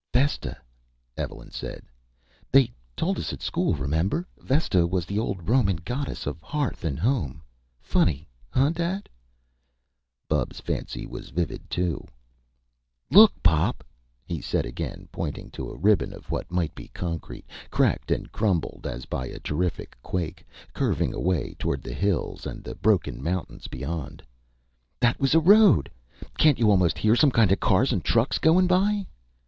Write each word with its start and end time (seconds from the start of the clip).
"Vesta," 0.11 0.57
Evelyn 1.15 1.51
said. 1.51 1.83
"They 2.51 2.73
told 2.97 3.19
us 3.19 3.33
at 3.33 3.41
school 3.43 3.75
remember? 3.75 4.27
Vesta 4.39 4.87
was 4.87 5.05
the 5.05 5.19
old 5.19 5.47
Roman 5.47 5.75
goddess 5.75 6.25
of 6.25 6.41
hearth 6.41 6.83
and 6.83 6.97
home. 6.97 7.43
Funny 7.79 8.27
hunh 8.49 8.73
Dad?" 8.73 9.07
Bubs' 10.27 10.59
fancy 10.59 11.05
was 11.05 11.29
vivid, 11.29 11.69
too. 11.69 12.03
"Look, 13.11 13.31
Pop!" 13.43 13.83
he 14.25 14.41
said 14.41 14.65
again, 14.65 15.07
pointing 15.11 15.51
to 15.51 15.69
a 15.69 15.77
ribbon 15.77 16.13
of 16.15 16.31
what 16.31 16.49
might 16.49 16.73
be 16.73 16.87
concrete, 16.87 17.45
cracked 17.69 18.09
and 18.09 18.31
crumpled 18.31 18.87
as 18.87 19.05
by 19.05 19.27
a 19.27 19.37
terrific 19.39 19.95
quake, 20.01 20.43
curving 20.73 21.13
away 21.13 21.53
toward 21.59 21.83
the 21.83 21.93
hills, 21.93 22.47
and 22.47 22.63
the 22.63 22.73
broken 22.73 23.21
mountains 23.21 23.67
beyond. 23.67 24.23
"That 24.99 25.19
was 25.19 25.35
a 25.35 25.39
road! 25.39 25.91
Can't 26.39 26.57
you 26.57 26.71
almost 26.71 26.97
hear 26.97 27.15
some 27.15 27.29
kinda 27.29 27.55
cars 27.57 27.93
and 27.93 28.03
trucks 28.03 28.39
goin' 28.39 28.65
by?" 28.65 29.05